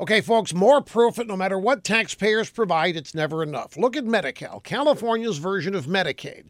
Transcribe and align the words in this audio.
Okay, 0.00 0.22
folks, 0.22 0.54
more 0.54 0.80
proof 0.80 1.16
that 1.16 1.26
no 1.26 1.36
matter 1.36 1.58
what 1.58 1.84
taxpayers 1.84 2.48
provide, 2.48 2.96
it's 2.96 3.14
never 3.14 3.42
enough. 3.42 3.76
Look 3.76 3.98
at 3.98 4.06
Medi 4.06 4.32
Cal, 4.32 4.58
California's 4.60 5.36
version 5.36 5.74
of 5.74 5.84
Medicaid. 5.84 6.46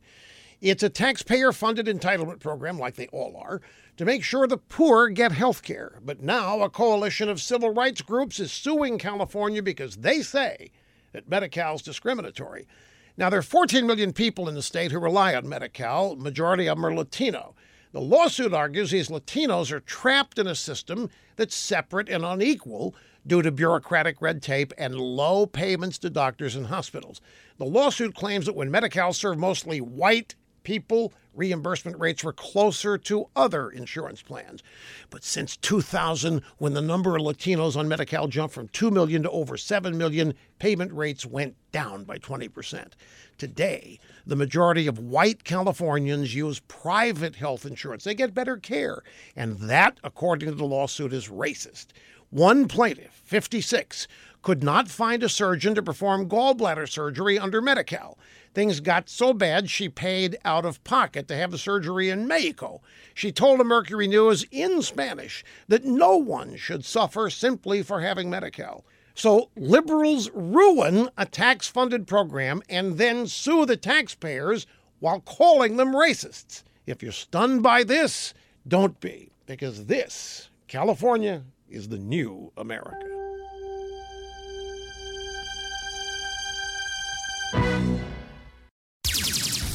It's 0.61 0.85
a 0.85 0.89
taxpayer 0.89 1.51
funded 1.51 1.87
entitlement 1.87 2.39
program, 2.39 2.79
like 2.79 2.95
they 2.95 3.09
all 3.09 3.37
are, 3.37 3.61
to 3.97 4.05
make 4.05 4.23
sure 4.23 4.47
the 4.47 4.57
poor 4.57 5.09
get 5.09 5.33
health 5.33 5.65
care. 5.65 5.99
But 6.01 6.23
now 6.23 6.61
a 6.61 6.71
coalition 6.71 7.29
of 7.29 7.41
civil 7.41 7.71
rights 7.71 8.03
groups 8.03 8.39
is 8.39 8.53
suing 8.53 8.99
California 8.99 9.65
because 9.65 9.97
they 9.97 10.23
say 10.23 10.71
that 11.13 11.29
Medi 11.29 11.49
Cal 11.49 11.75
is 11.75 11.83
discriminatory. 11.83 12.69
Now, 13.17 13.31
there 13.31 13.41
are 13.41 13.43
14 13.43 13.85
million 13.85 14.13
people 14.13 14.49
in 14.49 14.55
the 14.55 14.63
state 14.63 14.93
who 14.93 15.01
rely 15.01 15.35
on 15.35 15.49
Medi 15.49 15.71
Cal, 15.71 16.15
majority 16.15 16.69
of 16.69 16.77
them 16.77 16.87
are 16.87 16.95
Latino. 16.95 17.57
The 17.93 18.01
lawsuit 18.01 18.55
argues 18.55 18.91
these 18.91 19.09
Latinos 19.09 19.73
are 19.73 19.81
trapped 19.81 20.39
in 20.39 20.47
a 20.47 20.55
system 20.55 21.11
that's 21.37 21.57
separate 21.57 22.09
and 22.09 22.25
unequal 22.25 22.95
due 23.27 23.43
to 23.43 23.51
bureaucratic 23.51 24.23
red 24.23 24.43
tape 24.43 24.73
and 24.79 24.95
low 24.95 25.45
payments 25.45 25.99
to 25.99 26.11
doctors 26.11 26.55
and 26.55 26.67
hospitals. 26.67 27.21
The 27.59 27.65
lawsuit 27.65 28.15
claims 28.15 28.47
that 28.47 28.55
when 28.55 28.71
Medi 28.71 28.89
Cal 28.89 29.13
served 29.13 29.41
mostly 29.41 29.81
white 29.81 30.37
people, 30.63 31.13
reimbursement 31.35 31.99
rates 31.99 32.25
were 32.25 32.33
closer 32.33 32.99
to 32.99 33.29
other 33.37 33.71
insurance 33.71 34.23
plans. 34.23 34.63
But 35.11 35.25
since 35.25 35.57
2000, 35.57 36.43
when 36.59 36.75
the 36.75 36.83
number 36.83 37.17
of 37.17 37.23
Latinos 37.23 37.77
on 37.77 37.89
Medi 37.89 38.05
Cal 38.07 38.29
jumped 38.29 38.55
from 38.55 38.69
2 38.69 38.91
million 38.91 39.23
to 39.23 39.31
over 39.31 39.57
7 39.57 39.97
million, 39.97 40.35
payment 40.59 40.93
rates 40.93 41.25
went 41.25 41.57
down 41.73 42.05
by 42.05 42.19
20%. 42.19 42.93
Today, 43.39 43.99
the 44.27 44.37
majority 44.37 44.87
of 44.87 44.99
white 44.99 45.45
Californians 45.45 46.35
use 46.35 46.61
private 46.69 47.37
health 47.37 47.65
insurance. 47.65 48.05
They 48.05 48.15
get 48.15 48.35
better 48.35 48.57
care. 48.57 49.03
And 49.35 49.59
that, 49.61 49.99
according 50.05 50.51
to 50.51 50.55
the 50.55 50.67
lawsuit, 50.67 51.13
is 51.13 51.29
racist. 51.29 51.87
One 52.31 52.69
plaintiff, 52.69 53.13
56, 53.25 54.07
could 54.43 54.63
not 54.63 54.89
find 54.89 55.23
a 55.23 55.29
surgeon 55.29 55.75
to 55.75 55.83
perform 55.83 56.29
gallbladder 56.29 56.89
surgery 56.89 57.39
under 57.39 57.61
Medi 57.61 57.85
Cal. 57.85 58.19
Things 58.53 58.81
got 58.81 59.09
so 59.09 59.33
bad 59.33 59.71
she 59.71 59.89
paid 59.89 60.37
out 60.45 60.65
of 60.65 60.83
pocket 60.83 61.29
to 61.29 61.37
have 61.37 61.51
the 61.51 61.59
surgery 61.59 62.09
in 62.09 62.27
Mexico. 62.27 62.81
She 63.15 63.31
told 63.31 63.61
the 63.61 63.65
Mercury 63.65 64.09
News 64.09 64.45
in 64.51 64.83
Spanish 64.83 65.45
that 65.69 65.85
no 65.85 66.17
one 66.17 66.57
should 66.57 66.85
suffer 66.85 67.31
simply 67.31 67.83
for 67.83 68.01
having 68.01 68.29
Medi 68.29 68.51
Cal. 68.51 68.85
So 69.15 69.51
liberals 69.57 70.31
ruin 70.33 71.11
a 71.17 71.27
tax 71.27 71.69
funded 71.69 72.07
program 72.07 72.63
and 72.69 72.99
then 72.99 73.27
sue 73.27 73.67
the 73.67 73.77
taxpayers 73.77 74.67
while 74.99 75.21
calling 75.21 75.77
them 75.77 75.95
racists. 75.95 76.63
If 76.87 77.03
you're 77.03 77.13
stunned 77.13 77.63
by 77.63 77.85
this, 77.85 78.35
don't 78.67 78.99
be, 79.01 79.31
because 79.47 79.87
this, 79.87 80.51
California, 80.69 81.43
is 81.69 81.89
the 81.89 81.99
new 81.99 82.53
America. 82.57 83.20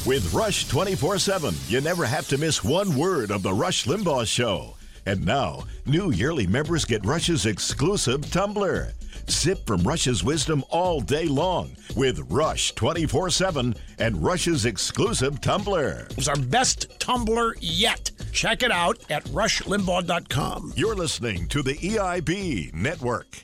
With 0.06 0.32
Rush 0.32 0.68
24 0.68 1.18
7, 1.18 1.52
you 1.66 1.80
never 1.80 2.04
have 2.04 2.28
to 2.28 2.38
miss 2.38 2.62
one 2.62 2.96
word 2.96 3.32
of 3.32 3.42
The 3.42 3.52
Rush 3.52 3.86
Limbaugh 3.86 4.24
Show. 4.24 4.76
And 5.04 5.26
now, 5.26 5.64
new 5.84 6.12
yearly 6.12 6.46
members 6.46 6.84
get 6.84 7.04
Rush's 7.04 7.44
exclusive 7.44 8.30
tumbler. 8.30 8.92
Sip 9.26 9.66
from 9.66 9.82
Rush's 9.82 10.22
wisdom 10.22 10.62
all 10.70 11.00
day 11.00 11.26
long 11.26 11.72
with 11.96 12.20
Rush 12.30 12.72
24 12.76 13.30
7 13.30 13.74
and 13.98 14.22
Rush's 14.22 14.64
exclusive 14.64 15.40
tumbler. 15.40 16.06
It's 16.16 16.28
our 16.28 16.36
best 16.36 17.00
tumbler 17.00 17.56
yet. 17.58 18.12
Check 18.30 18.62
it 18.62 18.70
out 18.70 18.98
at 19.10 19.24
rushlimbaugh.com. 19.24 20.74
You're 20.76 20.94
listening 20.94 21.48
to 21.48 21.62
the 21.64 21.74
EIB 21.74 22.72
Network. 22.74 23.42